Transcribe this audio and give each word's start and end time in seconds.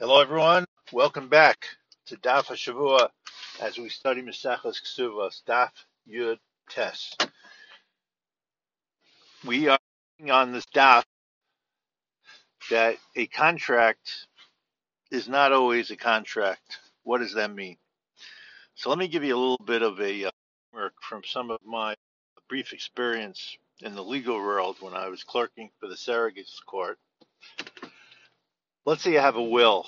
Hello, 0.00 0.20
everyone. 0.20 0.64
Welcome 0.92 1.26
back 1.26 1.66
to 2.06 2.16
Daf 2.18 2.44
Hashavua 2.44 3.08
as 3.60 3.78
we 3.78 3.88
study 3.88 4.22
Maseches 4.22 4.76
Ksuvos, 4.80 5.42
Daf 5.42 5.72
Yud 6.08 6.36
Tes. 6.70 7.16
We 9.44 9.66
are 9.66 9.78
on 10.30 10.52
this 10.52 10.66
Daf 10.72 11.02
that 12.70 12.98
a 13.16 13.26
contract 13.26 14.28
is 15.10 15.28
not 15.28 15.50
always 15.50 15.90
a 15.90 15.96
contract. 15.96 16.78
What 17.02 17.18
does 17.18 17.34
that 17.34 17.52
mean? 17.52 17.76
So 18.76 18.90
let 18.90 19.00
me 19.00 19.08
give 19.08 19.24
you 19.24 19.34
a 19.34 19.40
little 19.40 19.64
bit 19.66 19.82
of 19.82 20.00
a 20.00 20.26
uh, 20.26 20.88
from 21.02 21.22
some 21.24 21.50
of 21.50 21.58
my 21.66 21.96
brief 22.48 22.72
experience 22.72 23.56
in 23.80 23.96
the 23.96 24.04
legal 24.04 24.36
world 24.36 24.76
when 24.78 24.94
I 24.94 25.08
was 25.08 25.24
clerking 25.24 25.70
for 25.80 25.88
the 25.88 25.96
surrogates 25.96 26.64
court. 26.64 27.00
Let's 28.88 29.02
say 29.02 29.12
you 29.12 29.20
have 29.20 29.36
a 29.36 29.42
will, 29.42 29.84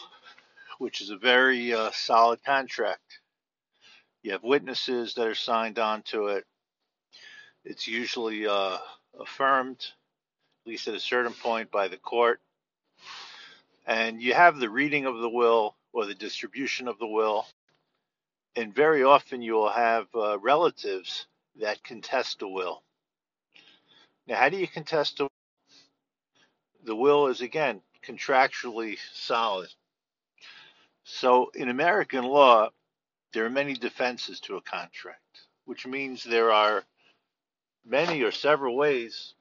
which 0.77 1.01
is 1.01 1.09
a 1.09 1.17
very 1.17 1.73
uh, 1.73 1.91
solid 1.95 2.45
contract. 2.45 3.21
You 4.23 4.33
have 4.33 4.43
witnesses 4.43 5.15
that 5.15 5.27
are 5.27 5.35
signed 5.35 5.79
on 5.79 6.03
to 6.09 6.27
it. 6.27 6.45
It's 7.65 7.89
usually 7.89 8.47
uh, 8.47 8.77
affirmed, 9.19 9.79
at 9.81 10.71
least 10.71 10.87
at 10.87 10.95
a 10.95 11.01
certain 11.01 11.33
point, 11.33 11.71
by 11.71 11.89
the 11.89 11.97
court. 11.97 12.43
And 13.87 14.21
you 14.21 14.35
have 14.35 14.59
the 14.59 14.69
reading 14.69 15.07
of 15.07 15.17
the 15.17 15.31
will 15.31 15.77
or 15.95 16.05
the 16.05 16.15
distribution 16.15 16.87
of 16.87 16.99
the 16.99 17.09
will. 17.09 17.47
And 18.55 18.75
very 18.75 19.03
often 19.03 19.41
you 19.41 19.55
will 19.55 19.71
have 19.71 20.09
uh, 20.15 20.39
relatives 20.41 21.27
that 21.59 21.83
contest 21.85 22.41
the 22.41 22.49
will. 22.49 22.83
Now, 24.27 24.37
how 24.37 24.51
do 24.51 24.59
you 24.59 24.69
contest 24.69 25.21
a 25.21 25.23
will? 25.23 25.31
The 26.85 26.95
will 26.95 27.29
is, 27.29 27.41
again, 27.41 27.81
contractually 28.07 28.99
solid. 29.13 29.69
So, 31.05 31.51
in 31.55 31.69
American 31.69 32.25
law, 32.25 32.71
there 33.33 33.45
are 33.45 33.51
many 33.51 33.75
defenses 33.75 34.41
to 34.41 34.57
a 34.57 34.63
contract, 34.63 35.47
which 35.65 35.87
means 35.87 36.25
there 36.25 36.53
are 36.53 36.85
many 37.85 38.23
or 38.23 38.33
several 38.33 38.77
ways 38.77 39.35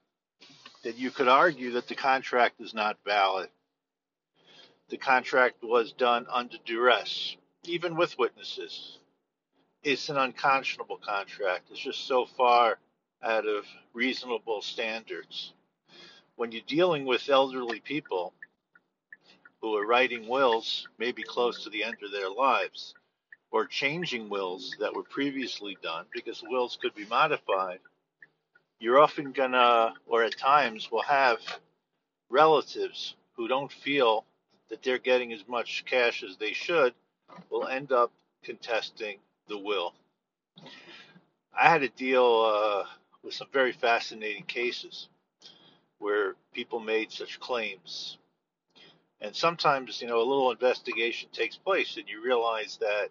that 0.84 0.98
you 0.98 1.12
could 1.12 1.28
argue 1.28 1.72
that 1.72 1.88
the 1.88 1.96
contract 1.96 2.62
is 2.62 2.74
not 2.74 2.98
valid. 3.06 3.50
The 4.90 4.98
contract 4.98 5.64
was 5.64 5.92
done 5.92 6.26
under 6.32 6.58
duress, 6.66 7.36
even 7.64 7.96
with 7.96 8.18
witnesses. 8.18 8.98
It's 9.84 10.10
an 10.10 10.18
unconscionable 10.18 10.98
contract. 10.98 11.66
It's 11.72 11.80
just 11.80 12.08
so 12.08 12.26
far 12.26 12.80
out 13.22 13.46
of 13.48 13.66
reasonable 13.94 14.62
standards. 14.62 15.54
When 16.36 16.52
you're 16.52 16.62
dealing 16.66 17.06
with 17.06 17.30
elderly 17.30 17.80
people 17.82 18.34
who 19.62 19.76
are 19.76 19.86
writing 19.86 20.28
wills, 20.28 20.88
maybe 20.98 21.24
close 21.24 21.64
to 21.64 21.70
the 21.70 21.84
end 21.84 21.98
of 22.04 22.12
their 22.12 22.30
lives, 22.30 22.94
or 23.52 23.66
changing 23.66 24.30
wills 24.30 24.76
that 24.80 24.94
were 24.94 25.04
previously 25.04 25.78
done, 25.82 26.06
because 26.14 26.44
wills 26.44 26.78
could 26.82 26.94
be 26.96 27.06
modified, 27.06 27.80
you're 28.80 29.00
often 29.00 29.32
gonna, 29.32 29.94
or 30.08 30.24
at 30.24 30.38
times 30.38 30.90
will 30.92 31.02
have 31.02 31.40
relatives 32.30 33.16
who 33.34 33.48
don't 33.48 33.72
feel 33.72 34.26
that 34.70 34.82
they're 34.84 34.98
getting 35.00 35.34
as 35.34 35.48
much 35.48 35.84
cash 35.86 36.24
as 36.24 36.38
they 36.38 36.54
should, 36.54 36.94
will 37.50 37.68
end 37.68 37.92
up 37.92 38.12
contesting 38.44 39.18
the 39.48 39.58
will. 39.58 39.94
I 41.54 41.70
had 41.70 41.82
to 41.82 41.90
deal 41.90 42.46
uh, 42.46 42.84
with 43.24 43.34
some 43.34 43.48
very 43.52 43.74
fascinating 43.74 44.44
cases 44.44 45.10
where 45.98 46.36
people 46.54 46.80
made 46.80 47.12
such 47.12 47.40
claims. 47.40 48.18
And 49.22 49.36
sometimes, 49.36 50.02
you 50.02 50.08
know, 50.08 50.18
a 50.18 50.24
little 50.24 50.52
investigation 50.52 51.30
takes 51.32 51.58
place 51.58 51.98
and 51.98 52.08
you 52.08 52.24
realize 52.24 52.78
that 52.82 53.10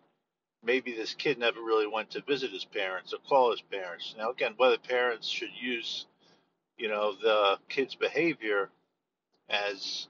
maybe 0.64 0.92
this 0.92 1.14
kid 1.14 1.38
never 1.38 1.60
really 1.60 1.86
went 1.86 2.10
to 2.10 2.22
visit 2.22 2.50
his 2.50 2.64
parents 2.64 3.12
or 3.12 3.18
call 3.28 3.50
his 3.50 3.60
parents. 3.60 4.14
Now, 4.16 4.30
again, 4.30 4.54
whether 4.56 4.78
parents 4.78 5.28
should 5.28 5.50
use, 5.60 6.06
you 6.76 6.88
know, 6.88 7.14
the 7.20 7.58
kid's 7.68 7.94
behavior 7.94 8.70
as 9.50 10.08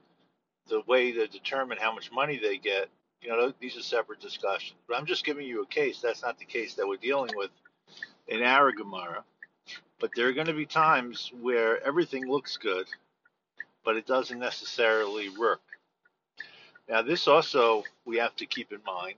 the 0.69 0.81
way 0.87 1.11
to 1.11 1.27
determine 1.27 1.77
how 1.79 1.93
much 1.93 2.11
money 2.11 2.39
they 2.41 2.57
get, 2.57 2.89
you 3.21 3.29
know, 3.29 3.53
these 3.59 3.75
are 3.75 3.81
separate 3.81 4.21
discussions. 4.21 4.79
But 4.87 4.97
I'm 4.97 5.05
just 5.05 5.25
giving 5.25 5.45
you 5.45 5.63
a 5.63 5.67
case. 5.67 5.99
That's 5.99 6.21
not 6.21 6.39
the 6.39 6.45
case 6.45 6.75
that 6.75 6.87
we're 6.87 6.97
dealing 6.97 7.31
with 7.35 7.51
in 8.27 8.41
our. 8.43 8.71
But 9.99 10.11
there 10.15 10.29
are 10.29 10.33
going 10.33 10.47
to 10.47 10.53
be 10.53 10.65
times 10.65 11.31
where 11.41 11.83
everything 11.85 12.29
looks 12.29 12.55
good, 12.55 12.87
but 13.83 13.97
it 13.97 14.07
doesn't 14.07 14.39
necessarily 14.39 15.29
work. 15.29 15.59
Now, 16.89 17.03
this 17.03 17.27
also 17.27 17.83
we 18.05 18.17
have 18.17 18.35
to 18.37 18.47
keep 18.47 18.71
in 18.71 18.81
mind 18.83 19.17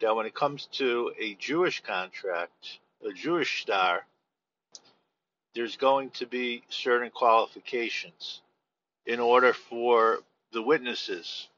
that 0.00 0.14
when 0.14 0.26
it 0.26 0.34
comes 0.34 0.66
to 0.72 1.12
a 1.18 1.34
Jewish 1.36 1.80
contract, 1.80 2.78
a 3.02 3.10
Jewish 3.10 3.48
shtar, 3.48 4.04
there's 5.54 5.76
going 5.76 6.10
to 6.10 6.26
be 6.26 6.62
certain 6.68 7.10
qualifications 7.10 8.42
in 9.06 9.18
order 9.18 9.54
for 9.54 10.20
the 10.52 10.60
witnesses 10.60 11.48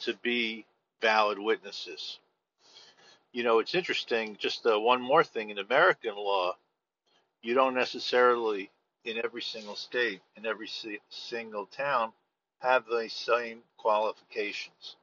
to 0.00 0.14
be 0.22 0.64
valid 1.02 1.38
witnesses. 1.38 2.18
You 3.32 3.44
know, 3.44 3.58
it's 3.58 3.74
interesting, 3.74 4.36
just 4.40 4.64
uh, 4.66 4.80
one 4.80 5.02
more 5.02 5.24
thing 5.24 5.50
in 5.50 5.58
American 5.58 6.16
law, 6.16 6.56
you 7.42 7.54
don't 7.54 7.74
necessarily, 7.74 8.70
in 9.04 9.18
every 9.22 9.42
single 9.42 9.76
state, 9.76 10.20
in 10.36 10.46
every 10.46 10.70
single 11.10 11.66
town, 11.66 12.12
have 12.60 12.86
the 12.86 13.08
same 13.08 13.60
qualifications. 13.80 14.96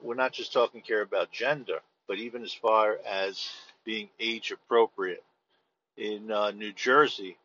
We're 0.00 0.14
not 0.14 0.32
just 0.32 0.52
talking 0.52 0.82
here 0.84 1.02
about 1.02 1.32
gender, 1.32 1.80
but 2.06 2.18
even 2.18 2.42
as 2.42 2.52
far 2.52 2.98
as 3.06 3.48
being 3.84 4.08
age 4.20 4.52
appropriate. 4.52 5.24
In 5.96 6.30
uh, 6.30 6.50
New 6.50 6.72
Jersey, 6.72 7.36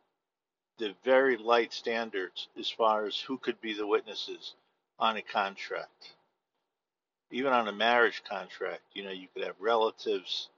the 0.78 0.94
very 1.04 1.36
light 1.36 1.72
standards 1.72 2.48
as 2.58 2.70
far 2.70 3.06
as 3.06 3.18
who 3.18 3.38
could 3.38 3.60
be 3.60 3.74
the 3.74 3.86
witnesses 3.86 4.54
on 4.98 5.16
a 5.16 5.22
contract. 5.22 6.14
Even 7.30 7.52
on 7.52 7.68
a 7.68 7.72
marriage 7.72 8.22
contract, 8.28 8.82
you 8.92 9.04
know, 9.04 9.10
you 9.10 9.28
could 9.32 9.44
have 9.44 9.60
relatives. 9.60 10.48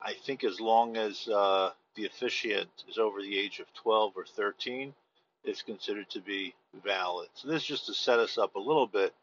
I 0.00 0.12
think 0.12 0.44
as 0.44 0.60
long 0.60 0.96
as 0.96 1.26
uh, 1.28 1.70
the 1.94 2.06
officiant 2.06 2.68
is 2.88 2.98
over 2.98 3.22
the 3.22 3.38
age 3.38 3.60
of 3.60 3.72
12 3.74 4.12
or 4.16 4.26
13, 4.26 4.94
it's 5.44 5.62
considered 5.62 6.08
to 6.10 6.20
be 6.20 6.54
valid. 6.84 7.28
So 7.34 7.48
this 7.48 7.62
is 7.62 7.68
just 7.68 7.86
to 7.86 7.94
set 7.94 8.18
us 8.18 8.38
up 8.38 8.54
a 8.54 8.60
little 8.60 8.86
bit 8.86 9.14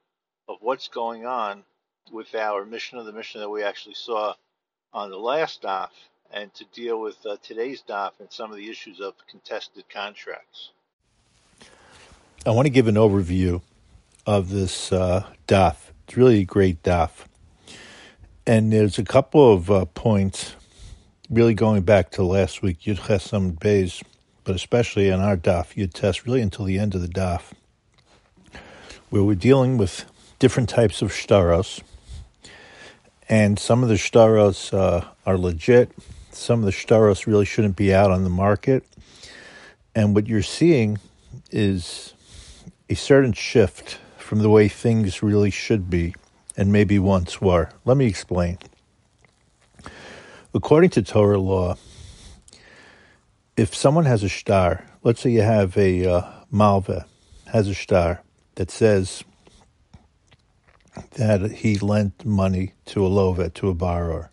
of 0.47 0.57
what's 0.61 0.87
going 0.87 1.25
on 1.25 1.63
with 2.11 2.33
our 2.35 2.65
mission 2.65 2.97
of 2.97 3.05
the 3.05 3.11
mission 3.11 3.41
that 3.41 3.49
we 3.49 3.63
actually 3.63 3.95
saw 3.95 4.33
on 4.93 5.09
the 5.09 5.17
last 5.17 5.61
daf 5.61 5.89
and 6.31 6.53
to 6.53 6.65
deal 6.73 7.01
with 7.01 7.17
uh, 7.25 7.37
today's 7.41 7.83
daf 7.87 8.11
and 8.19 8.31
some 8.31 8.51
of 8.51 8.57
the 8.57 8.69
issues 8.69 8.99
of 8.99 9.13
contested 9.29 9.83
contracts. 9.89 10.71
I 12.45 12.51
want 12.51 12.65
to 12.67 12.71
give 12.71 12.87
an 12.87 12.95
overview 12.95 13.61
of 14.25 14.49
this 14.49 14.91
uh. 14.91 15.25
It's 15.47 16.15
really 16.15 16.41
a 16.41 16.45
great 16.45 16.83
daf. 16.83 17.25
And 18.45 18.71
there's 18.71 18.99
a 18.99 19.03
couple 19.03 19.51
of 19.51 19.71
uh, 19.71 19.85
points 19.85 20.55
really 21.29 21.55
going 21.55 21.81
back 21.81 22.11
to 22.11 22.23
last 22.23 22.61
week, 22.61 22.81
Yud 22.81 22.99
Chesam 22.99 23.57
Beis, 23.57 24.03
but 24.45 24.55
especially 24.55 25.09
in 25.09 25.19
our 25.19 25.35
daf, 25.35 25.75
Yud 25.75 25.91
Tes, 25.91 26.25
really 26.25 26.39
until 26.39 26.63
the 26.63 26.79
end 26.79 26.95
of 26.95 27.01
the 27.01 27.07
daf, 27.07 27.51
where 29.09 29.23
we're 29.23 29.35
dealing 29.35 29.77
with 29.77 30.05
different 30.39 30.69
types 30.69 31.01
of 31.01 31.11
shtaros. 31.11 31.81
And 33.27 33.59
some 33.59 33.81
of 33.81 33.89
the 33.89 33.95
shtaros 33.95 34.73
uh, 34.73 35.05
are 35.25 35.37
legit. 35.37 35.91
Some 36.31 36.59
of 36.59 36.65
the 36.65 36.71
shtaros 36.71 37.25
really 37.25 37.45
shouldn't 37.45 37.75
be 37.75 37.93
out 37.93 38.11
on 38.11 38.23
the 38.23 38.29
market. 38.29 38.85
And 39.95 40.13
what 40.13 40.27
you're 40.27 40.43
seeing 40.43 40.99
is 41.49 42.13
a 42.89 42.95
certain 42.95 43.33
shift 43.33 43.99
from 44.17 44.39
the 44.39 44.49
way 44.49 44.67
things 44.67 45.23
really 45.23 45.49
should 45.49 45.89
be 45.89 46.13
and 46.55 46.71
maybe 46.71 46.99
once 46.99 47.41
were. 47.41 47.69
Let 47.83 47.97
me 47.97 48.05
explain. 48.05 48.59
According 50.53 50.91
to 50.91 51.01
Torah 51.01 51.39
law, 51.39 51.77
if 53.57 53.73
someone 53.73 54.05
has 54.05 54.23
a 54.23 54.29
shtar, 54.29 54.85
let's 55.03 55.21
say 55.21 55.29
you 55.29 55.41
have 55.41 55.77
a 55.77 56.05
uh, 56.05 56.31
has 57.47 57.67
a 57.67 57.73
shtar 57.73 58.21
that 58.55 58.69
says 58.69 59.23
that 61.17 61.51
he 61.51 61.77
lent 61.77 62.25
money 62.25 62.73
to 62.85 63.05
a 63.05 63.09
lova, 63.09 63.53
to 63.53 63.69
a 63.69 63.73
borrower. 63.73 64.29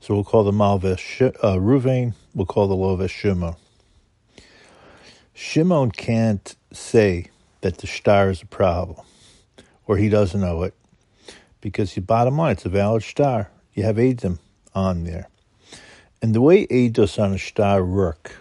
So 0.00 0.14
we'll 0.14 0.24
call 0.24 0.44
the 0.44 0.52
malva 0.52 0.96
Sh- 0.96 1.22
uh, 1.22 1.56
Ruvain, 1.56 2.14
we'll 2.34 2.46
call 2.46 2.66
the 2.66 2.74
lova 2.74 3.08
Shimon. 3.08 3.54
Shimon 5.34 5.92
can't 5.92 6.56
say 6.72 7.26
that 7.60 7.78
the 7.78 7.86
shtar 7.86 8.30
is 8.30 8.42
a 8.42 8.46
problem, 8.46 9.04
or 9.86 9.96
he 9.96 10.08
doesn't 10.08 10.40
know 10.40 10.62
it, 10.64 10.74
because 11.60 11.94
the 11.94 12.00
bottom 12.00 12.36
line, 12.36 12.52
it's 12.52 12.66
a 12.66 12.68
valid 12.68 13.02
shtar. 13.02 13.50
You 13.74 13.84
have 13.84 13.96
edim 13.96 14.38
on 14.74 15.04
there. 15.04 15.28
And 16.22 16.36
the 16.36 16.40
way 16.40 16.68
Eidos 16.68 17.18
on 17.18 17.34
a 17.34 17.84
work 17.84 18.36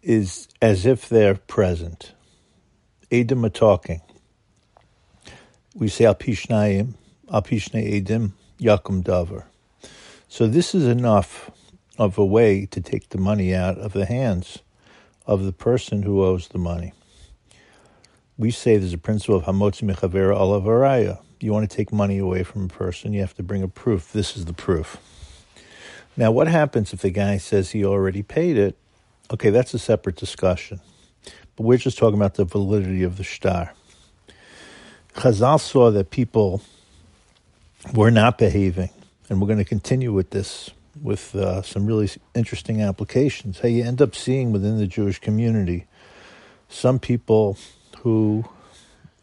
is 0.00 0.46
as 0.62 0.86
if 0.86 1.08
they're 1.08 1.34
present. 1.34 2.12
edim 3.10 3.44
are 3.44 3.50
talking. 3.50 4.00
we 5.74 5.88
say 5.88 6.04
al 6.04 6.14
pishnayim, 6.14 6.94
al 7.32 7.42
edim, 7.42 8.30
yakum 8.60 9.02
davar. 9.02 9.44
So 10.28 10.46
this 10.46 10.72
is 10.72 10.86
enough 10.86 11.50
of 11.98 12.16
a 12.16 12.24
way 12.24 12.64
to 12.66 12.80
take 12.80 13.08
the 13.08 13.18
money 13.18 13.52
out 13.52 13.78
of 13.78 13.92
the 13.92 14.06
hands 14.06 14.60
of 15.26 15.42
the 15.42 15.52
person 15.52 16.04
who 16.04 16.22
owes 16.22 16.46
the 16.46 16.58
money. 16.58 16.92
We 18.38 18.52
say 18.52 18.76
there's 18.76 18.92
a 18.92 18.98
principle 18.98 19.34
of 19.34 19.46
hamotzi 19.46 19.82
mechavera 19.82 20.36
alavaraya. 20.36 21.20
You 21.40 21.52
want 21.52 21.68
to 21.68 21.76
take 21.76 21.92
money 21.92 22.18
away 22.18 22.44
from 22.44 22.66
a 22.66 22.68
person, 22.68 23.12
you 23.12 23.20
have 23.20 23.34
to 23.34 23.42
bring 23.42 23.64
a 23.64 23.68
proof. 23.68 24.12
This 24.12 24.36
is 24.36 24.44
the 24.44 24.52
proof. 24.52 24.98
Now, 26.20 26.30
what 26.30 26.48
happens 26.48 26.92
if 26.92 27.00
the 27.00 27.08
guy 27.08 27.38
says 27.38 27.70
he 27.70 27.82
already 27.82 28.22
paid 28.22 28.58
it? 28.58 28.76
Okay, 29.32 29.48
that's 29.48 29.72
a 29.72 29.78
separate 29.78 30.16
discussion. 30.16 30.82
But 31.56 31.62
we're 31.62 31.78
just 31.78 31.96
talking 31.96 32.18
about 32.18 32.34
the 32.34 32.44
validity 32.44 33.04
of 33.04 33.16
the 33.16 33.24
shtar. 33.24 33.72
Chazal 35.14 35.58
saw 35.58 35.90
that 35.90 36.10
people 36.10 36.60
were 37.94 38.10
not 38.10 38.36
behaving, 38.36 38.90
and 39.30 39.40
we're 39.40 39.46
going 39.46 39.60
to 39.60 39.64
continue 39.64 40.12
with 40.12 40.28
this 40.28 40.68
with 41.02 41.34
uh, 41.34 41.62
some 41.62 41.86
really 41.86 42.10
interesting 42.34 42.82
applications. 42.82 43.60
Hey, 43.60 43.70
you 43.70 43.84
end 43.84 44.02
up 44.02 44.14
seeing 44.14 44.52
within 44.52 44.76
the 44.76 44.86
Jewish 44.86 45.20
community 45.20 45.86
some 46.68 46.98
people 46.98 47.56
who 48.00 48.44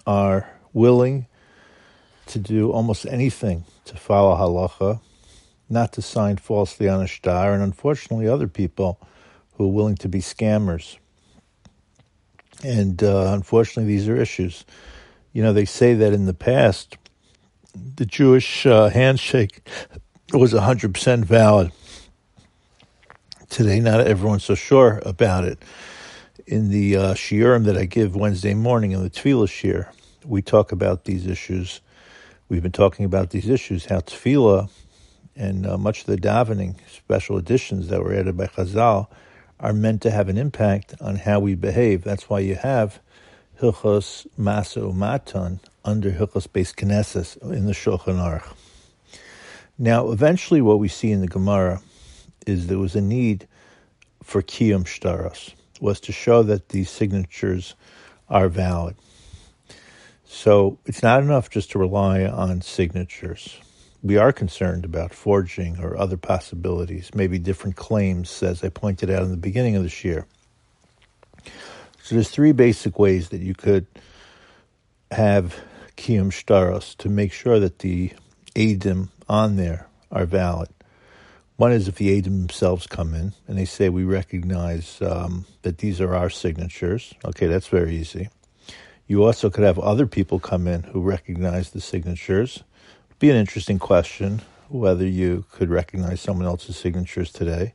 are 0.07 0.49
willing 0.73 1.27
to 2.25 2.39
do 2.39 2.71
almost 2.71 3.05
anything 3.05 3.65
to 3.85 3.95
follow 3.95 4.35
halacha, 4.35 4.99
not 5.69 5.91
to 5.93 6.01
sign 6.01 6.37
falsely 6.37 6.87
on 6.87 7.01
a 7.01 7.07
shtar, 7.07 7.53
and 7.53 7.61
unfortunately, 7.61 8.27
other 8.27 8.47
people 8.47 8.99
who 9.53 9.65
are 9.65 9.71
willing 9.71 9.95
to 9.97 10.07
be 10.07 10.19
scammers. 10.19 10.97
And 12.63 13.03
uh, 13.03 13.31
unfortunately, 13.33 13.91
these 13.91 14.07
are 14.07 14.15
issues. 14.15 14.65
You 15.33 15.43
know, 15.43 15.53
they 15.53 15.65
say 15.65 15.93
that 15.93 16.13
in 16.13 16.25
the 16.25 16.33
past, 16.33 16.97
the 17.73 18.05
Jewish 18.05 18.65
uh, 18.65 18.89
handshake 18.89 19.67
was 20.33 20.53
100% 20.53 21.25
valid. 21.25 21.71
Today, 23.49 23.79
not 23.79 24.01
everyone's 24.01 24.43
so 24.43 24.55
sure 24.55 25.01
about 25.05 25.45
it. 25.45 25.63
In 26.45 26.69
the 26.69 26.95
uh, 26.95 27.13
shiurim 27.13 27.65
that 27.65 27.77
I 27.77 27.85
give 27.85 28.15
Wednesday 28.15 28.53
morning 28.53 28.91
in 28.91 29.03
the 29.03 29.09
Tefillah 29.09 29.47
shiur, 29.47 29.87
we 30.25 30.41
talk 30.41 30.71
about 30.71 31.05
these 31.05 31.27
issues. 31.27 31.81
We've 32.49 32.63
been 32.63 32.71
talking 32.71 33.05
about 33.05 33.29
these 33.31 33.49
issues, 33.49 33.85
how 33.85 33.99
Tefillah 33.99 34.69
and 35.37 35.67
uh, 35.67 35.77
much 35.77 36.01
of 36.01 36.07
the 36.07 36.17
davening, 36.17 36.75
special 36.89 37.37
editions 37.37 37.87
that 37.89 38.03
were 38.03 38.13
added 38.13 38.35
by 38.35 38.47
Chazal, 38.47 39.07
are 39.59 39.73
meant 39.73 40.01
to 40.01 40.11
have 40.11 40.29
an 40.29 40.37
impact 40.37 40.95
on 40.99 41.15
how 41.15 41.39
we 41.39 41.55
behave. 41.55 42.03
That's 42.03 42.29
why 42.29 42.39
you 42.39 42.55
have 42.55 42.99
Hilchos 43.61 44.27
Masa 44.39 44.81
Umatan 44.81 45.59
under 45.83 46.11
Hilchos 46.11 46.47
Beis 46.47 46.75
Knesses 46.75 47.41
in 47.51 47.65
the 47.65 47.73
Shulchan 47.73 48.17
Aruch. 48.17 48.55
Now, 49.79 50.11
eventually, 50.11 50.61
what 50.61 50.79
we 50.79 50.87
see 50.87 51.11
in 51.11 51.21
the 51.21 51.27
Gemara 51.27 51.81
is 52.45 52.67
there 52.67 52.79
was 52.79 52.95
a 52.95 53.01
need 53.01 53.47
for 54.23 54.41
kiyum 54.41 54.83
shtaros, 54.83 55.53
was 55.79 55.99
to 56.01 56.11
show 56.11 56.43
that 56.43 56.69
these 56.69 56.89
signatures 56.89 57.75
are 58.29 58.49
valid. 58.49 58.95
So 60.25 60.79
it's 60.85 61.01
not 61.01 61.23
enough 61.23 61.49
just 61.49 61.71
to 61.71 61.79
rely 61.79 62.25
on 62.25 62.61
signatures. 62.61 63.59
We 64.03 64.17
are 64.17 64.31
concerned 64.31 64.85
about 64.85 65.13
forging 65.13 65.79
or 65.79 65.97
other 65.97 66.17
possibilities, 66.17 67.09
maybe 67.13 67.39
different 67.39 67.75
claims, 67.75 68.43
as 68.43 68.63
I 68.63 68.69
pointed 68.69 69.09
out 69.09 69.23
in 69.23 69.31
the 69.31 69.37
beginning 69.37 69.75
of 69.75 69.83
this 69.83 70.05
year. 70.05 70.25
So 72.03 72.15
there's 72.15 72.29
three 72.29 72.51
basic 72.51 72.99
ways 72.99 73.29
that 73.29 73.41
you 73.41 73.53
could 73.53 73.87
have 75.11 75.55
kiyum 75.97 76.31
shtaros 76.31 76.95
to 76.97 77.09
make 77.09 77.33
sure 77.33 77.59
that 77.59 77.79
the 77.79 78.13
edim 78.55 79.09
on 79.27 79.55
there 79.55 79.87
are 80.11 80.25
valid. 80.25 80.69
One 81.57 81.71
is 81.71 81.87
if 81.87 81.95
the 81.95 82.11
agent 82.11 82.47
themselves 82.47 82.85
come 82.85 83.15
in 83.15 83.33
and 83.47 83.57
they 83.57 83.65
say, 83.65 83.89
We 83.89 84.03
recognize 84.03 85.01
um, 85.01 85.45
that 85.63 85.79
these 85.79 85.99
are 85.99 86.15
our 86.15 86.29
signatures. 86.29 87.13
Okay, 87.25 87.47
that's 87.47 87.67
very 87.67 87.97
easy. 87.97 88.29
You 89.07 89.23
also 89.23 89.49
could 89.49 89.63
have 89.63 89.79
other 89.79 90.05
people 90.05 90.39
come 90.39 90.67
in 90.67 90.83
who 90.83 91.01
recognize 91.01 91.71
the 91.71 91.81
signatures. 91.81 92.63
Be 93.19 93.31
an 93.31 93.35
interesting 93.35 93.79
question 93.79 94.43
whether 94.69 95.05
you 95.05 95.45
could 95.51 95.71
recognize 95.71 96.21
someone 96.21 96.45
else's 96.45 96.77
signatures 96.77 97.31
today. 97.31 97.73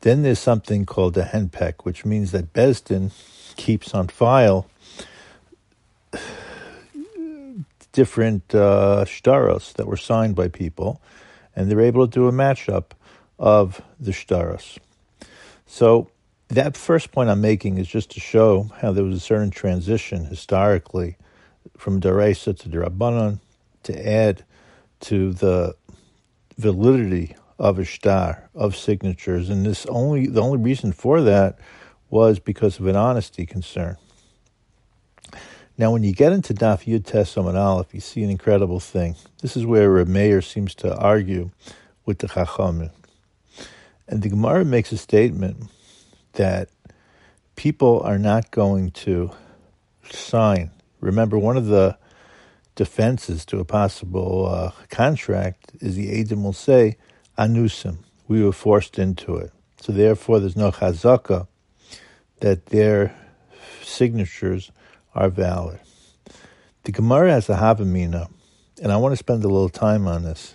Then 0.00 0.22
there's 0.22 0.40
something 0.40 0.84
called 0.84 1.16
a 1.16 1.26
henpeck, 1.26 1.84
which 1.84 2.04
means 2.04 2.32
that 2.32 2.52
Besdin 2.52 3.12
keeps 3.54 3.94
on 3.94 4.08
file 4.08 4.68
different 7.92 8.52
uh, 8.52 9.04
shtaros 9.06 9.74
that 9.74 9.86
were 9.86 9.96
signed 9.96 10.34
by 10.34 10.48
people, 10.48 11.00
and 11.54 11.70
they're 11.70 11.80
able 11.80 12.08
to 12.08 12.12
do 12.12 12.26
a 12.26 12.32
matchup 12.32 12.90
of 13.38 13.80
the 14.00 14.10
shtaros. 14.10 14.78
So 15.66 16.10
that 16.48 16.76
first 16.76 17.12
point 17.12 17.30
I'm 17.30 17.40
making 17.40 17.78
is 17.78 17.86
just 17.86 18.10
to 18.10 18.20
show 18.20 18.70
how 18.80 18.90
there 18.90 19.04
was 19.04 19.16
a 19.18 19.20
certain 19.20 19.50
transition 19.50 20.24
historically 20.24 21.16
from 21.76 22.00
Daraisa 22.00 22.58
to 22.58 22.68
Darabanan 22.68 23.38
to 23.84 24.08
add 24.08 24.44
to 25.00 25.32
the 25.32 25.74
validity 26.56 27.36
of 27.58 27.78
a 27.78 27.84
shtar 27.84 28.48
of 28.54 28.76
signatures, 28.76 29.50
and 29.50 29.66
this 29.66 29.86
only 29.86 30.26
the 30.26 30.42
only 30.42 30.58
reason 30.58 30.92
for 30.92 31.22
that 31.22 31.58
was 32.10 32.38
because 32.38 32.78
of 32.78 32.86
an 32.86 32.96
honesty 32.96 33.46
concern. 33.46 33.96
Now, 35.76 35.92
when 35.92 36.02
you 36.02 36.12
get 36.12 36.32
into 36.32 36.54
Daf 36.54 36.86
Yud 36.86 37.06
Tes 37.06 37.36
Aleph, 37.36 37.94
you 37.94 38.00
see 38.00 38.24
an 38.24 38.30
incredible 38.30 38.80
thing. 38.80 39.14
This 39.42 39.56
is 39.56 39.64
where 39.64 40.04
Meir 40.04 40.42
seems 40.42 40.74
to 40.76 40.96
argue 40.96 41.50
with 42.04 42.18
the 42.18 42.26
Chachamim. 42.26 42.90
And 44.08 44.22
the 44.22 44.28
Gemara 44.28 44.64
makes 44.64 44.90
a 44.90 44.96
statement 44.96 45.70
that 46.32 46.70
people 47.54 48.00
are 48.00 48.18
not 48.18 48.50
going 48.50 48.90
to 48.92 49.30
sign. 50.10 50.70
Remember, 51.00 51.38
one 51.38 51.56
of 51.56 51.66
the 51.66 51.96
defenses 52.78 53.44
to 53.44 53.58
a 53.58 53.64
possible 53.64 54.46
uh, 54.46 54.70
contract 54.88 55.72
is 55.80 55.96
the 55.96 56.22
edim 56.22 56.44
will 56.44 56.52
say, 56.52 56.96
Anusim, 57.36 57.98
we 58.28 58.40
were 58.40 58.52
forced 58.52 59.00
into 59.00 59.34
it. 59.34 59.50
So 59.80 59.92
therefore, 59.92 60.38
there's 60.38 60.56
no 60.56 60.70
chazaka 60.70 61.48
that 62.38 62.66
their 62.66 63.12
signatures 63.82 64.70
are 65.12 65.28
valid. 65.28 65.80
The 66.84 66.92
Gemara 66.92 67.32
has 67.32 67.48
a 67.48 67.56
Havamina, 67.56 68.30
and 68.80 68.92
I 68.92 68.96
want 68.96 69.12
to 69.12 69.16
spend 69.16 69.42
a 69.42 69.48
little 69.48 69.68
time 69.68 70.06
on 70.06 70.22
this, 70.22 70.54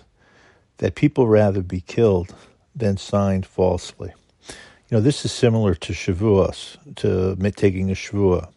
that 0.78 0.94
people 0.94 1.28
rather 1.28 1.60
be 1.60 1.82
killed 1.82 2.34
than 2.74 2.96
signed 2.96 3.44
falsely. 3.44 4.14
You 4.48 4.96
know, 4.96 5.00
this 5.00 5.26
is 5.26 5.32
similar 5.32 5.74
to 5.74 5.92
Shavuos, 5.92 6.78
to 6.96 7.36
taking 7.52 7.90
a 7.90 7.94
Shavua. 7.94 8.48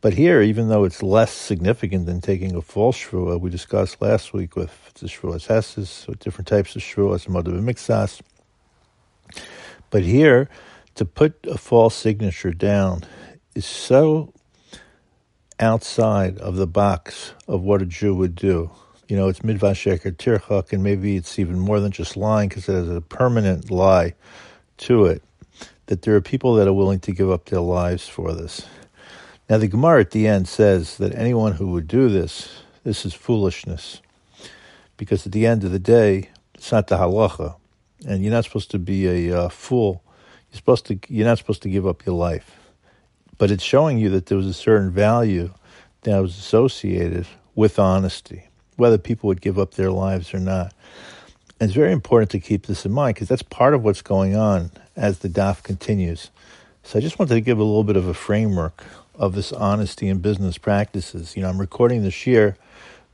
But 0.00 0.14
here, 0.14 0.40
even 0.40 0.68
though 0.68 0.84
it's 0.84 1.02
less 1.02 1.32
significant 1.32 2.06
than 2.06 2.20
taking 2.20 2.54
a 2.54 2.62
false 2.62 2.96
Shavua, 2.96 3.40
we 3.40 3.50
discussed 3.50 4.00
last 4.00 4.32
week 4.32 4.54
with 4.54 4.94
the 4.94 5.06
Shavuos 5.06 5.48
Hesses, 5.48 6.06
with 6.08 6.20
different 6.20 6.46
types 6.46 6.76
of 6.76 6.82
Shavuos, 6.82 7.26
Madav 7.26 7.60
Mixas. 7.60 8.20
But 9.90 10.04
here, 10.04 10.48
to 10.94 11.04
put 11.04 11.44
a 11.46 11.58
false 11.58 11.96
signature 11.96 12.52
down 12.52 13.02
is 13.56 13.64
so 13.64 14.32
outside 15.58 16.38
of 16.38 16.54
the 16.54 16.66
box 16.68 17.32
of 17.48 17.62
what 17.62 17.82
a 17.82 17.86
Jew 17.86 18.14
would 18.14 18.36
do. 18.36 18.70
You 19.08 19.16
know, 19.16 19.28
it's 19.28 19.40
midvah 19.40 19.72
sheker 19.72 20.12
tirchak, 20.12 20.72
and 20.72 20.84
maybe 20.84 21.16
it's 21.16 21.40
even 21.40 21.58
more 21.58 21.80
than 21.80 21.90
just 21.90 22.16
lying 22.16 22.48
because 22.48 22.68
it 22.68 22.74
has 22.74 22.88
a 22.88 23.00
permanent 23.00 23.68
lie 23.68 24.14
to 24.78 25.06
it. 25.06 25.22
That 25.86 26.02
there 26.02 26.14
are 26.14 26.20
people 26.20 26.54
that 26.54 26.68
are 26.68 26.72
willing 26.72 27.00
to 27.00 27.12
give 27.12 27.30
up 27.30 27.46
their 27.46 27.60
lives 27.60 28.06
for 28.06 28.32
this. 28.32 28.64
Now, 29.48 29.58
the 29.58 29.68
Gemara 29.68 30.00
at 30.00 30.10
the 30.10 30.26
end 30.26 30.46
says 30.48 30.98
that 30.98 31.14
anyone 31.14 31.52
who 31.52 31.68
would 31.68 31.88
do 31.88 32.08
this, 32.08 32.62
this 32.84 33.06
is 33.06 33.14
foolishness, 33.14 34.02
because 34.96 35.24
at 35.24 35.32
the 35.32 35.46
end 35.46 35.64
of 35.64 35.72
the 35.72 35.78
day, 35.78 36.30
it's 36.54 36.70
not 36.70 36.88
the 36.88 36.98
halacha, 36.98 37.56
and 38.06 38.22
you're 38.22 38.32
not 38.32 38.44
supposed 38.44 38.70
to 38.72 38.78
be 38.78 39.28
a 39.28 39.38
uh, 39.38 39.48
fool. 39.48 40.02
You're 40.50 40.58
supposed 40.58 40.86
to. 40.86 40.98
You're 41.08 41.26
not 41.26 41.38
supposed 41.38 41.62
to 41.62 41.70
give 41.70 41.86
up 41.86 42.04
your 42.04 42.16
life 42.16 42.58
but 43.38 43.52
it's 43.52 43.62
showing 43.62 43.98
you 43.98 44.10
that 44.10 44.26
there 44.26 44.36
was 44.36 44.46
a 44.46 44.52
certain 44.52 44.90
value 44.90 45.54
that 46.02 46.18
was 46.18 46.36
associated 46.36 47.26
with 47.54 47.78
honesty, 47.78 48.44
whether 48.76 48.98
people 48.98 49.28
would 49.28 49.40
give 49.40 49.58
up 49.58 49.74
their 49.74 49.90
lives 49.90 50.34
or 50.34 50.40
not. 50.40 50.74
And 51.60 51.68
it's 51.68 51.76
very 51.76 51.92
important 51.92 52.30
to 52.32 52.40
keep 52.40 52.66
this 52.66 52.84
in 52.84 52.92
mind 52.92 53.14
because 53.14 53.28
that's 53.28 53.42
part 53.42 53.74
of 53.74 53.82
what's 53.82 54.02
going 54.02 54.36
on 54.36 54.70
as 54.96 55.20
the 55.20 55.28
DAF 55.28 55.62
continues. 55.62 56.30
So 56.82 56.98
I 56.98 57.02
just 57.02 57.18
wanted 57.18 57.34
to 57.34 57.40
give 57.40 57.58
a 57.58 57.64
little 57.64 57.84
bit 57.84 57.96
of 57.96 58.06
a 58.06 58.14
framework 58.14 58.84
of 59.18 59.34
this 59.34 59.52
honesty 59.52 60.08
in 60.08 60.20
business 60.20 60.56
practices. 60.56 61.36
You 61.36 61.42
know, 61.42 61.50
I'm 61.50 61.58
recording 61.58 62.02
this 62.02 62.26
year 62.26 62.56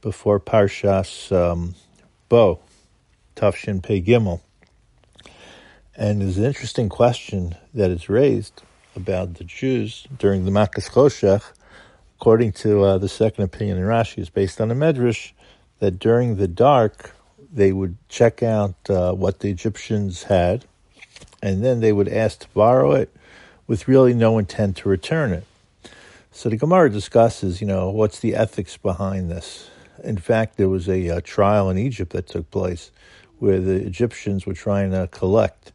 before 0.01 0.39
Parshas 0.39 1.33
um, 1.33 1.75
Bo, 2.29 2.61
Tav 3.35 3.57
Shin 3.57 3.81
Pei 3.81 4.01
Gimel. 4.01 4.41
And 5.97 6.21
there's 6.21 6.39
an 6.39 6.45
interesting 6.45 6.89
question 6.89 7.57
that 7.73 7.91
is 7.91 8.09
raised 8.09 8.63
about 8.95 9.35
the 9.35 9.45
Jews 9.45 10.07
during 10.19 10.45
the 10.45 10.51
Makas 10.53 10.91
Choshech 10.91 11.43
according 12.25 12.53
to 12.53 12.83
uh, 12.83 12.97
the 12.97 13.09
second 13.09 13.45
opinion 13.45 13.77
in 13.77 13.85
Rashi, 13.85 14.17
is 14.19 14.31
based 14.31 14.59
on 14.59 14.71
a 14.71 14.75
medrash 14.75 15.33
that 15.81 15.99
during 15.99 16.37
the 16.37 16.49
dark 16.49 17.15
they 17.53 17.71
would 17.71 17.97
check 18.09 18.43
out 18.43 18.75
uh, 18.89 19.13
what 19.13 19.41
the 19.41 19.51
Egyptians 19.51 20.23
had, 20.23 20.65
and 21.43 21.63
then 21.63 21.81
they 21.81 21.93
would 21.93 22.09
ask 22.09 22.39
to 22.39 22.49
borrow 22.55 22.93
it 22.93 23.15
with 23.67 23.87
really 23.87 24.15
no 24.15 24.39
intent 24.39 24.79
to 24.79 24.89
return 24.89 25.33
it. 25.33 25.45
So 26.37 26.49
the 26.49 26.57
Gemara 26.57 26.91
discusses, 26.91 27.61
you 27.61 27.67
know, 27.69 27.91
what's 27.91 28.19
the 28.19 28.35
ethics 28.35 28.77
behind 28.77 29.31
this. 29.31 29.71
In 30.03 30.19
fact, 30.19 30.57
there 30.57 30.69
was 30.69 30.89
a, 30.89 31.07
a 31.07 31.21
trial 31.21 31.71
in 31.71 31.79
Egypt 31.79 32.13
that 32.13 32.27
took 32.27 32.51
place 32.51 32.91
where 33.39 33.61
the 33.61 33.77
Egyptians 33.77 34.45
were 34.45 34.53
trying 34.53 34.91
to 34.91 35.09
collect 35.13 35.73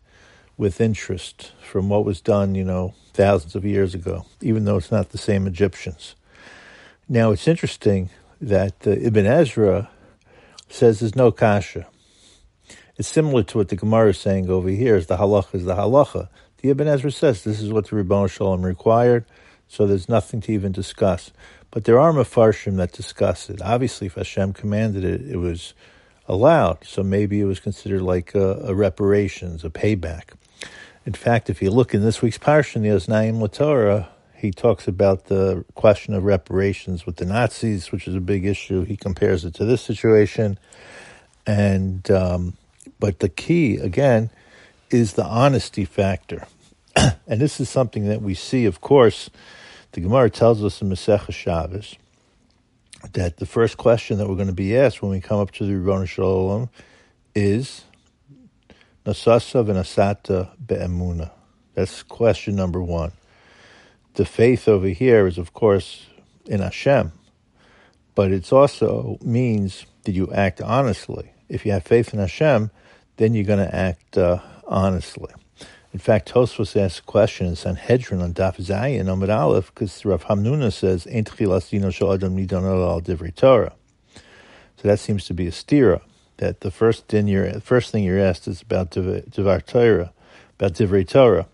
with 0.57 0.81
interest 0.81 1.53
from 1.61 1.87
what 1.87 2.03
was 2.03 2.19
done, 2.19 2.55
you 2.55 2.65
know, 2.65 2.93
thousands 3.13 3.55
of 3.55 3.63
years 3.63 3.95
ago, 3.95 4.25
even 4.41 4.65
though 4.65 4.75
it's 4.75 4.91
not 4.91 5.11
the 5.11 5.17
same 5.17 5.47
Egyptians. 5.47 6.15
Now, 7.07 7.31
it's 7.31 7.47
interesting 7.47 8.09
that 8.41 8.85
uh, 8.85 8.91
Ibn 8.91 9.25
Ezra 9.25 9.89
says 10.67 10.99
there's 10.99 11.15
no 11.15 11.31
kasha. 11.31 11.87
It's 12.97 13.07
similar 13.07 13.43
to 13.43 13.59
what 13.59 13.69
the 13.69 13.77
Gemara 13.77 14.09
is 14.09 14.19
saying 14.19 14.49
over 14.49 14.67
here, 14.67 14.97
is 14.97 15.07
the 15.07 15.17
halacha 15.17 15.55
is 15.55 15.63
the 15.63 15.75
halacha. 15.75 16.27
The 16.57 16.69
Ibn 16.69 16.85
Ezra 16.85 17.11
says 17.11 17.45
this 17.45 17.61
is 17.61 17.71
what 17.71 17.87
the 17.87 17.95
Ribbon 17.95 18.27
Shalom 18.27 18.65
required, 18.65 19.23
so 19.69 19.87
there's 19.87 20.09
nothing 20.09 20.41
to 20.41 20.51
even 20.51 20.73
discuss. 20.73 21.31
But 21.71 21.85
there 21.85 21.99
are 21.99 22.11
mafarshim 22.11 22.77
that 22.77 22.91
discuss 22.91 23.49
it. 23.49 23.61
Obviously, 23.61 24.07
if 24.07 24.15
Hashem 24.15 24.53
commanded 24.53 25.05
it, 25.05 25.21
it 25.21 25.37
was 25.37 25.73
allowed. 26.27 26.83
So 26.83 27.03
maybe 27.03 27.39
it 27.39 27.45
was 27.45 27.59
considered 27.59 28.01
like 28.01 28.35
a, 28.35 28.55
a 28.65 28.73
reparations, 28.73 29.63
a 29.63 29.69
payback. 29.69 30.31
In 31.05 31.13
fact, 31.13 31.49
if 31.49 31.61
you 31.61 31.71
look 31.71 31.93
in 31.93 32.01
this 32.01 32.21
week's 32.21 32.37
parsha, 32.37 32.81
the 32.81 32.89
Oznaim 32.89 33.39
Latorah, 33.39 34.07
he 34.35 34.51
talks 34.51 34.87
about 34.87 35.25
the 35.25 35.65
question 35.75 36.13
of 36.13 36.23
reparations 36.23 37.05
with 37.05 37.17
the 37.17 37.25
Nazis, 37.25 37.91
which 37.91 38.07
is 38.07 38.15
a 38.15 38.21
big 38.21 38.45
issue. 38.45 38.85
He 38.85 38.95
compares 38.95 39.43
it 39.45 39.53
to 39.55 39.65
this 39.65 39.81
situation, 39.81 40.57
and 41.45 42.09
um, 42.09 42.53
but 42.99 43.19
the 43.19 43.27
key 43.27 43.77
again 43.77 44.29
is 44.89 45.13
the 45.13 45.25
honesty 45.25 45.83
factor, 45.83 46.47
and 46.95 47.41
this 47.41 47.59
is 47.59 47.69
something 47.69 48.07
that 48.07 48.21
we 48.21 48.33
see, 48.33 48.65
of 48.65 48.79
course. 48.79 49.29
The 49.91 50.01
Gemara 50.01 50.29
tells 50.29 50.63
us 50.63 50.81
in 50.81 50.89
Masechah 50.89 51.33
Shabbos 51.33 51.95
that 53.13 53.37
the 53.37 53.45
first 53.45 53.77
question 53.77 54.17
that 54.17 54.29
we're 54.29 54.35
going 54.35 54.47
to 54.47 54.53
be 54.53 54.77
asked 54.77 55.01
when 55.01 55.11
we 55.11 55.19
come 55.19 55.39
up 55.39 55.51
to 55.51 55.65
the 55.65 55.75
Ribbon 55.75 56.05
Shalom 56.05 56.69
is 57.33 57.85
Nasasa 59.05 59.65
v'nasata 59.65 60.49
be'emuna. 60.63 61.31
That's 61.73 62.03
question 62.03 62.55
number 62.55 62.81
one. 62.81 63.13
The 64.13 64.25
faith 64.25 64.67
over 64.67 64.89
here 64.89 65.25
is, 65.25 65.37
of 65.37 65.53
course, 65.53 66.05
in 66.45 66.59
Hashem, 66.59 67.11
but 68.13 68.31
it 68.31 68.51
also 68.51 69.17
means 69.21 69.85
that 70.03 70.11
you 70.11 70.31
act 70.31 70.61
honestly. 70.61 71.31
If 71.47 71.65
you 71.65 71.71
have 71.71 71.83
faith 71.83 72.13
in 72.13 72.19
Hashem, 72.19 72.69
then 73.17 73.33
you're 73.33 73.45
going 73.45 73.65
to 73.65 73.75
act 73.75 74.17
uh, 74.17 74.39
honestly. 74.67 75.33
In 75.91 75.99
fact, 75.99 76.31
Tosfos 76.31 76.79
asks 76.79 76.99
a 76.99 77.03
question 77.03 77.47
in 77.47 77.55
Sanhedrin 77.55 78.21
on 78.21 78.33
Daf 78.35 78.57
Zayin 78.57 79.05
Amud 79.05 79.35
Aleph 79.35 79.73
because 79.73 80.05
Rav 80.05 80.25
Hamnuna 80.25 80.71
says, 80.71 81.07
"Ein 81.07 81.23
tchilas 81.23 81.69
dino 81.69 81.89
shel 81.89 82.13
adam 82.13 82.37
nidon 82.37 82.63
al 82.63 83.01
divrei 83.01 83.33
Torah." 83.33 83.73
So 84.77 84.87
that 84.87 84.99
seems 84.99 85.25
to 85.25 85.33
be 85.33 85.47
a 85.47 85.51
stira. 85.51 86.01
That 86.37 86.61
the 86.61 86.69
first 86.69 87.07
din 87.07 87.27
you're, 87.27 87.51
the 87.51 87.59
first 87.59 87.91
thing 87.91 88.03
you're 88.03 88.19
asked 88.19 88.47
is 88.47 88.61
about 88.61 88.91
Divar 88.91 89.65
Torah, 89.65 90.13
about 90.59 90.73
Divrei 90.73 91.07
Torah. 91.07 91.47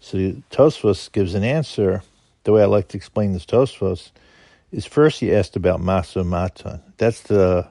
So 0.00 0.16
Tosfos 0.50 1.12
gives 1.12 1.34
an 1.34 1.44
answer. 1.44 2.02
The 2.44 2.52
way 2.52 2.62
I 2.62 2.66
like 2.66 2.88
to 2.88 2.96
explain 2.96 3.34
this 3.34 3.44
Tosfos 3.44 4.12
is 4.72 4.86
first 4.86 5.20
he 5.20 5.32
asked 5.32 5.56
about 5.56 5.80
Masa 5.80 6.26
Matan. 6.26 6.80
That's 6.96 7.20
the 7.20 7.68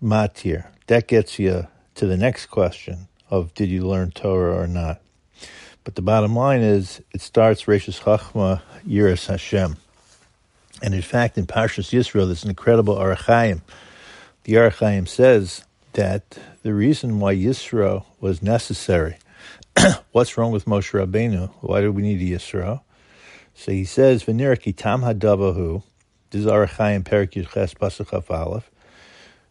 matir. 0.00 0.68
That 0.86 1.08
gets 1.08 1.38
you 1.38 1.66
to 1.96 2.06
the 2.06 2.16
next 2.16 2.46
question 2.46 3.08
of 3.30 3.54
did 3.54 3.68
you 3.68 3.86
learn 3.86 4.10
Torah 4.10 4.56
or 4.56 4.66
not. 4.66 5.00
But 5.84 5.94
the 5.94 6.02
bottom 6.02 6.36
line 6.36 6.60
is 6.60 7.00
it 7.12 7.20
starts 7.20 7.64
Reishis 7.64 8.00
Chachma 8.00 8.60
Yiras 8.86 9.26
Hashem. 9.26 9.76
And 10.82 10.94
in 10.94 11.02
fact, 11.02 11.38
in 11.38 11.46
Parshas 11.46 11.92
Yisro, 11.92 12.26
there's 12.26 12.44
an 12.44 12.50
incredible 12.50 12.94
Ohr 12.94 13.14
HaChaim. 13.14 13.62
The 14.44 14.58
Ohr 14.58 14.70
HaChaim 14.70 15.08
says 15.08 15.64
that 15.92 16.38
the 16.62 16.74
reason 16.74 17.20
why 17.20 17.34
Yisro 17.34 18.04
was 18.20 18.42
necessary, 18.42 19.16
what's 20.12 20.36
wrong 20.36 20.52
with 20.52 20.64
Moshe 20.64 20.92
Rabbeinu? 20.92 21.50
Why 21.60 21.80
do 21.80 21.92
we 21.92 22.02
need 22.02 22.20
a 22.20 22.36
Yisro? 22.36 22.80
So 23.54 23.72
he 23.72 23.84
says, 23.84 24.24
V'nira 24.24 24.76
tam 24.76 25.02
hadavahu, 25.02 25.82
this 26.30 26.42
is 26.42 26.46
Ohr 26.46 26.66
HaChaim 26.66 27.04
Perik 27.04 27.32
Pasuk 27.32 28.30
Aleph, 28.30 28.70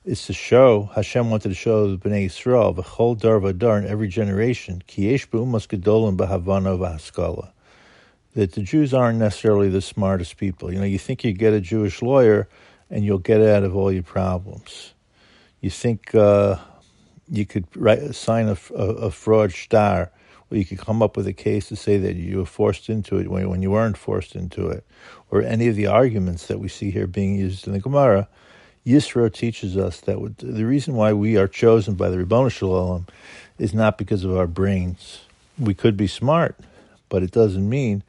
is 0.05 0.25
to 0.25 0.33
show 0.33 0.89
Hashem 0.95 1.29
wanted 1.29 1.49
to 1.49 1.55
show 1.55 1.95
the 1.95 1.97
Bnei 1.97 2.25
Yisrael 2.27 2.81
whole 2.83 3.15
dar 3.15 3.39
vadar 3.39 3.81
in 3.81 3.87
every 3.87 4.07
generation 4.07 4.81
kiyesh 4.87 5.27
b'umas 5.27 5.67
gedolim 5.67 6.17
b'havana 6.17 6.77
v'haskala 6.77 7.51
that 8.35 8.53
the 8.53 8.61
Jews 8.61 8.93
aren't 8.93 9.19
necessarily 9.19 9.69
the 9.69 9.81
smartest 9.81 10.37
people. 10.37 10.71
You 10.71 10.79
know, 10.79 10.85
you 10.85 10.99
think 10.99 11.23
you 11.23 11.33
get 11.33 11.53
a 11.53 11.59
Jewish 11.59 12.01
lawyer 12.01 12.47
and 12.89 13.03
you'll 13.03 13.17
get 13.17 13.41
out 13.41 13.63
of 13.63 13.75
all 13.75 13.91
your 13.91 14.03
problems. 14.03 14.93
You 15.61 15.69
think 15.69 16.15
uh, 16.15 16.57
you 17.29 17.45
could 17.45 17.65
write, 17.75 18.15
sign 18.15 18.47
a, 18.47 18.57
a, 18.73 18.83
a, 18.83 19.11
fraud 19.11 19.51
shtar, 19.51 20.11
or 20.49 20.57
you 20.57 20.65
could 20.65 20.77
come 20.77 21.01
up 21.01 21.17
with 21.17 21.27
a 21.27 21.33
case 21.33 21.67
to 21.67 21.75
say 21.75 21.97
that 21.97 22.15
you 22.15 22.37
were 22.37 22.45
forced 22.45 22.89
into 22.89 23.17
it 23.17 23.29
when, 23.29 23.49
when 23.49 23.61
you 23.61 23.71
weren't 23.71 23.97
forced 23.97 24.35
into 24.35 24.69
it, 24.69 24.85
or 25.31 25.41
any 25.41 25.67
of 25.67 25.75
the 25.75 25.87
arguments 25.87 26.47
that 26.47 26.59
we 26.59 26.67
see 26.67 26.91
here 26.91 27.07
being 27.07 27.35
used 27.35 27.67
in 27.67 27.73
the 27.73 27.79
Gemara 27.79 28.27
Yisro 28.85 29.31
teaches 29.31 29.77
us 29.77 29.99
that 30.01 30.35
the 30.37 30.65
reason 30.65 30.95
why 30.95 31.13
we 31.13 31.37
are 31.37 31.47
chosen 31.47 31.95
by 31.95 32.09
the 32.09 32.17
Ribbon 32.17 32.49
Shalom 32.49 33.07
is 33.57 33.73
not 33.73 33.97
because 33.97 34.23
of 34.23 34.35
our 34.35 34.47
brains. 34.47 35.21
We 35.57 35.73
could 35.73 35.97
be 35.97 36.07
smart, 36.07 36.55
but 37.09 37.21
it 37.21 37.31
doesn't 37.31 37.67
mean 37.67 38.03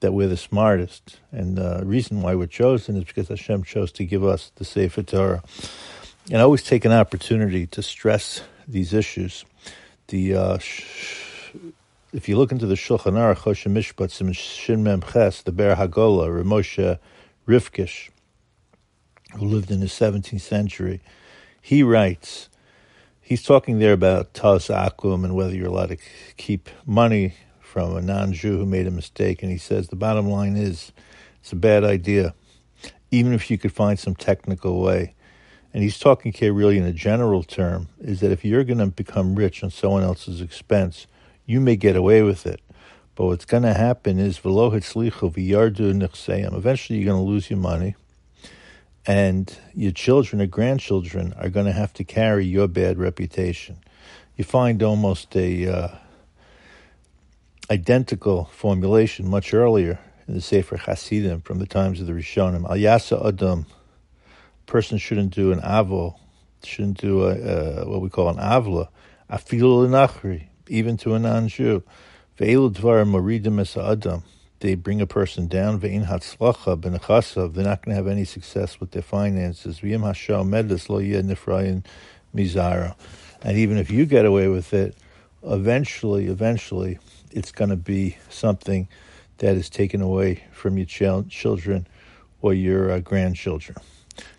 that 0.00 0.12
we're 0.12 0.28
the 0.28 0.36
smartest. 0.36 1.18
And 1.32 1.56
the 1.56 1.82
reason 1.84 2.22
why 2.22 2.34
we're 2.34 2.46
chosen 2.46 2.96
is 2.96 3.04
because 3.04 3.28
Hashem 3.28 3.64
chose 3.64 3.92
to 3.92 4.04
give 4.04 4.24
us 4.24 4.50
the 4.56 4.64
Sefer 4.64 5.02
Torah. 5.02 5.42
And 6.30 6.38
I 6.38 6.42
always 6.42 6.62
take 6.62 6.84
an 6.84 6.92
opportunity 6.92 7.66
to 7.68 7.82
stress 7.82 8.42
these 8.66 8.92
issues. 8.92 9.44
The 10.08 10.34
uh, 10.34 10.58
sh- 10.58 11.52
if 12.12 12.28
you 12.28 12.36
look 12.36 12.52
into 12.52 12.66
the 12.66 12.74
Shulchan 12.74 13.14
Aruch, 13.14 13.38
Choshen 13.38 13.72
Mishpat, 13.72 14.34
Shin 14.34 14.82
Mem 14.82 15.02
Ches, 15.02 15.42
the 15.42 15.52
Be'er 15.52 15.76
Hagolah, 15.76 16.42
Ramosha 16.42 16.98
Rifkish, 17.46 18.10
who 19.34 19.46
lived 19.46 19.70
in 19.70 19.80
the 19.80 19.86
17th 19.86 20.40
century, 20.40 21.00
he 21.60 21.82
writes, 21.82 22.48
he's 23.20 23.42
talking 23.42 23.78
there 23.78 23.92
about 23.92 24.32
Tas 24.32 24.68
Akum 24.68 25.24
and 25.24 25.34
whether 25.34 25.54
you're 25.54 25.68
allowed 25.68 25.90
to 25.90 25.98
keep 26.36 26.70
money 26.86 27.34
from 27.60 27.96
a 27.96 28.00
non 28.00 28.32
Jew 28.32 28.56
who 28.58 28.66
made 28.66 28.86
a 28.86 28.90
mistake. 28.90 29.42
And 29.42 29.52
he 29.52 29.58
says 29.58 29.88
the 29.88 29.96
bottom 29.96 30.28
line 30.28 30.56
is 30.56 30.92
it's 31.40 31.52
a 31.52 31.56
bad 31.56 31.84
idea, 31.84 32.34
even 33.10 33.32
if 33.32 33.50
you 33.50 33.58
could 33.58 33.72
find 33.72 33.98
some 33.98 34.14
technical 34.14 34.80
way. 34.80 35.14
And 35.74 35.82
he's 35.82 35.98
talking 35.98 36.32
here 36.32 36.54
really 36.54 36.78
in 36.78 36.84
a 36.84 36.92
general 36.92 37.42
term 37.42 37.88
is 38.00 38.20
that 38.20 38.32
if 38.32 38.44
you're 38.44 38.64
going 38.64 38.78
to 38.78 38.86
become 38.86 39.34
rich 39.34 39.62
on 39.62 39.70
someone 39.70 40.02
else's 40.02 40.40
expense, 40.40 41.06
you 41.44 41.60
may 41.60 41.76
get 41.76 41.94
away 41.94 42.22
with 42.22 42.46
it. 42.46 42.60
But 43.14 43.26
what's 43.26 43.44
going 43.44 43.64
to 43.64 43.74
happen 43.74 44.18
is, 44.18 44.40
eventually 44.42 45.10
you're 46.98 47.12
going 47.12 47.24
to 47.24 47.30
lose 47.30 47.50
your 47.50 47.58
money 47.58 47.96
and 49.08 49.56
your 49.74 49.90
children 49.90 50.42
or 50.42 50.46
grandchildren 50.46 51.32
are 51.38 51.48
going 51.48 51.64
to 51.64 51.72
have 51.72 51.94
to 51.94 52.04
carry 52.04 52.44
your 52.44 52.68
bad 52.68 52.98
reputation. 52.98 53.78
You 54.36 54.44
find 54.44 54.82
almost 54.82 55.34
a 55.34 55.66
uh, 55.66 55.88
identical 57.70 58.50
formulation 58.52 59.26
much 59.26 59.54
earlier 59.54 59.98
in 60.28 60.34
the 60.34 60.42
Sefer 60.42 60.76
Hasidim 60.76 61.40
from 61.40 61.58
the 61.58 61.66
times 61.66 62.02
of 62.02 62.06
the 62.06 62.12
Rishonim. 62.12 62.68
Al 62.68 62.76
Yasa 62.76 63.26
Adam, 63.26 63.64
person 64.66 64.98
shouldn't 64.98 65.34
do 65.34 65.52
an 65.52 65.60
avo, 65.62 66.14
shouldn't 66.62 66.98
do 66.98 67.24
a, 67.24 67.88
what 67.88 68.02
we 68.02 68.10
call 68.10 68.28
an 68.28 68.36
avla, 68.36 68.88
afilu 69.30 69.88
l'nachri, 69.88 70.48
even 70.68 70.98
to 70.98 71.14
a 71.14 71.18
non-Jew. 71.18 71.82
Ve'elu 72.38 72.70
dvar 72.74 73.06
moridim 73.06 73.58
es 73.58 73.74
adam 73.74 74.22
they 74.60 74.74
bring 74.74 75.00
a 75.00 75.06
person 75.06 75.46
down. 75.46 75.80
Ve'in 75.80 76.06
hatzlacha 76.06 76.80
b'nechasav. 76.80 77.54
They're 77.54 77.64
not 77.64 77.82
going 77.82 77.96
to 77.96 77.96
have 77.96 78.08
any 78.08 78.24
success 78.24 78.80
with 78.80 78.90
their 78.90 79.02
finances. 79.02 79.80
V'yim 79.80 80.00
hashal 80.00 80.46
medes 80.48 80.88
lo 80.90 80.98
yeh 80.98 81.22
nifrayin 81.22 81.84
mizara. 82.34 82.94
And 83.42 83.56
even 83.56 83.76
if 83.76 83.90
you 83.90 84.04
get 84.06 84.24
away 84.24 84.48
with 84.48 84.74
it, 84.74 84.96
eventually, 85.42 86.26
eventually, 86.26 86.98
it's 87.30 87.52
going 87.52 87.70
to 87.70 87.76
be 87.76 88.16
something 88.28 88.88
that 89.38 89.54
is 89.54 89.70
taken 89.70 90.02
away 90.02 90.44
from 90.52 90.76
your 90.76 90.86
ch- 90.86 91.28
children 91.28 91.86
or 92.42 92.52
your 92.52 92.90
uh, 92.90 92.98
grandchildren. 93.00 93.78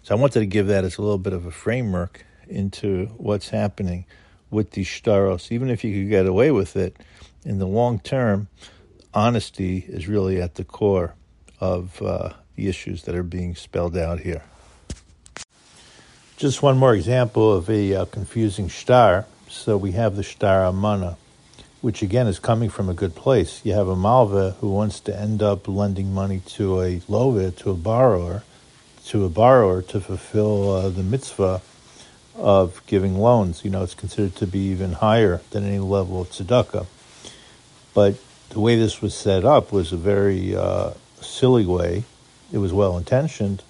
So 0.04 0.16
I 0.16 0.20
wanted 0.20 0.42
to 0.42 0.46
give 0.46 0.68
that 0.68 0.84
as 0.84 0.98
a 0.98 1.02
little 1.02 1.18
bit 1.18 1.34
of 1.34 1.46
a 1.46 1.52
framework 1.52 2.26
into 2.48 3.06
what's 3.18 3.50
happening 3.50 4.06
with 4.50 4.72
these 4.72 4.88
shtaros. 4.88 5.52
Even 5.52 5.70
if 5.70 5.84
you 5.84 5.94
could 5.94 6.10
get 6.10 6.26
away 6.26 6.52
with 6.52 6.76
it 6.76 6.98
in 7.46 7.60
the 7.60 7.68
long 7.68 8.00
term, 8.00 8.50
honesty 9.14 9.86
is 9.88 10.08
really 10.08 10.42
at 10.42 10.56
the 10.56 10.64
core 10.64 11.16
of 11.60 12.02
uh, 12.02 12.34
the 12.56 12.68
issues 12.68 13.04
that 13.04 13.16
are 13.16 13.24
being 13.24 13.56
spelled 13.56 13.98
out 13.98 14.20
here. 14.20 14.44
Just 16.38 16.62
one 16.62 16.78
more 16.78 16.94
example 16.94 17.54
of 17.54 17.70
a 17.70 17.94
uh, 17.94 18.06
confusing 18.06 18.70
shtar. 18.70 19.26
So 19.50 19.76
we 19.76 19.92
have 19.94 20.16
the 20.16 20.24
shtar 20.24 20.66
Amana, 20.66 21.18
which 21.82 22.02
again 22.02 22.28
is 22.28 22.40
coming 22.40 22.70
from 22.70 22.88
a 22.88 22.94
good 22.94 23.16
place. 23.16 23.62
You 23.66 23.74
have 23.74 23.88
a 23.88 23.96
Malva 23.96 24.52
who 24.62 24.72
wants 24.72 25.00
to 25.02 25.20
end 25.20 25.42
up 25.42 25.68
lending 25.68 26.14
money 26.14 26.42
to 26.58 26.82
a 26.82 27.00
Lova, 27.02 27.56
to 27.58 27.72
a 27.72 27.74
borrower, 27.74 28.44
to 29.08 29.26
a 29.26 29.30
borrower 29.30 29.82
to 29.82 30.00
fulfill 30.00 30.72
uh, 30.72 30.90
the 30.90 31.04
mitzvah 31.04 31.62
of 32.36 32.82
giving 32.88 33.18
loans. 33.18 33.66
You 33.66 33.72
know, 33.72 33.84
it's 33.84 33.96
considered 33.96 34.36
to 34.38 34.48
be 34.48 34.60
even 34.60 34.94
higher 34.94 35.42
than 35.50 35.66
any 35.66 35.80
level 35.80 36.22
of 36.22 36.30
tzedakah. 36.30 36.86
But 37.94 38.16
the 38.50 38.60
way 38.60 38.76
this 38.76 39.02
was 39.02 39.14
set 39.14 39.46
up 39.46 39.72
was 39.72 39.92
a 39.92 39.98
very 39.98 40.56
uh, 40.56 40.92
silly 41.22 41.66
way. 41.66 42.04
It 42.52 42.58
was 42.58 42.74
well 42.74 42.98
intentioned, 42.98 43.64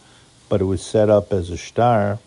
but 0.48 0.62
it 0.62 0.66
was 0.66 0.82
set 0.82 1.10
up 1.10 1.34
as 1.34 1.50
a 1.50 1.58
shtar 1.58 2.20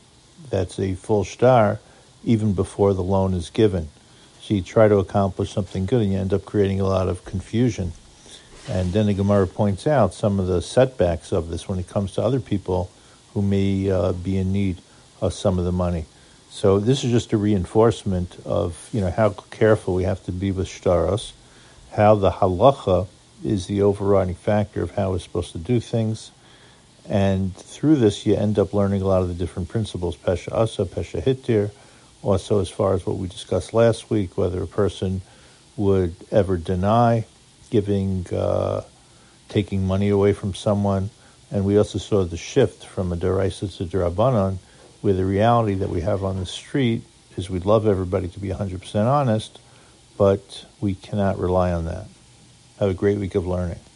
that's 0.50 0.78
a 0.78 0.94
full 0.94 1.24
shtar 1.24 1.80
even 2.24 2.52
before 2.52 2.94
the 2.94 3.02
loan 3.02 3.34
is 3.34 3.50
given. 3.50 3.88
So 4.40 4.54
you 4.54 4.62
try 4.62 4.88
to 4.88 4.98
accomplish 4.98 5.52
something 5.52 5.86
good 5.86 6.02
and 6.02 6.12
you 6.12 6.18
end 6.18 6.32
up 6.32 6.44
creating 6.44 6.80
a 6.80 6.86
lot 6.86 7.08
of 7.08 7.24
confusion. 7.24 7.92
And 8.68 8.92
then 8.92 9.06
the 9.06 9.14
Gemara 9.14 9.46
points 9.46 9.86
out 9.86 10.14
some 10.14 10.38
of 10.38 10.46
the 10.46 10.62
setbacks 10.62 11.32
of 11.32 11.48
this 11.48 11.68
when 11.68 11.78
it 11.78 11.88
comes 11.88 12.12
to 12.12 12.22
other 12.22 12.40
people 12.40 12.90
who 13.34 13.42
may 13.42 13.90
uh, 13.90 14.12
be 14.12 14.36
in 14.36 14.52
need 14.52 14.80
of 15.20 15.32
some 15.32 15.58
of 15.58 15.64
the 15.64 15.72
money. 15.72 16.04
So 16.50 16.78
this 16.78 17.02
is 17.02 17.10
just 17.10 17.32
a 17.32 17.38
reinforcement 17.38 18.36
of 18.44 18.88
you 18.92 19.00
know 19.00 19.10
how 19.10 19.30
careful 19.30 19.94
we 19.94 20.04
have 20.04 20.22
to 20.24 20.32
be 20.32 20.52
with 20.52 20.68
shtaros, 20.68 21.32
how 21.94 22.14
the 22.14 22.30
halacha 22.30 23.06
is 23.44 23.66
the 23.66 23.82
overriding 23.82 24.34
factor 24.34 24.82
of 24.82 24.92
how 24.92 25.10
we're 25.10 25.18
supposed 25.18 25.52
to 25.52 25.58
do 25.58 25.80
things, 25.80 26.30
and 27.08 27.54
through 27.56 27.96
this 27.96 28.24
you 28.24 28.34
end 28.34 28.58
up 28.58 28.72
learning 28.72 29.02
a 29.02 29.06
lot 29.06 29.22
of 29.22 29.28
the 29.28 29.34
different 29.34 29.68
principles, 29.68 30.16
pesha 30.16 30.52
asa, 30.52 30.84
pesha 30.84 31.22
hitir, 31.22 31.70
also 32.22 32.60
as 32.60 32.68
far 32.68 32.94
as 32.94 33.04
what 33.04 33.16
we 33.16 33.26
discussed 33.28 33.74
last 33.74 34.10
week, 34.10 34.38
whether 34.38 34.62
a 34.62 34.66
person 34.66 35.20
would 35.76 36.14
ever 36.30 36.56
deny 36.56 37.24
giving, 37.70 38.26
uh, 38.32 38.82
taking 39.48 39.86
money 39.86 40.08
away 40.08 40.32
from 40.32 40.54
someone, 40.54 41.10
and 41.50 41.64
we 41.64 41.76
also 41.76 41.98
saw 41.98 42.24
the 42.24 42.36
shift 42.36 42.86
from 42.86 43.12
a 43.12 43.16
deraisa 43.16 43.76
to 43.76 43.84
derabanan 43.84 44.58
where 45.00 45.14
the 45.14 45.24
reality 45.24 45.74
that 45.74 45.90
we 45.90 46.00
have 46.00 46.22
on 46.22 46.38
the 46.38 46.46
street 46.46 47.02
is 47.36 47.50
we'd 47.50 47.64
love 47.64 47.86
everybody 47.86 48.28
to 48.28 48.38
be 48.38 48.48
100% 48.48 49.06
honest, 49.06 49.58
but 50.22 50.66
we 50.80 50.94
cannot 50.94 51.36
rely 51.36 51.72
on 51.72 51.84
that. 51.86 52.06
Have 52.78 52.90
a 52.90 52.94
great 52.94 53.18
week 53.18 53.34
of 53.34 53.44
learning. 53.44 53.82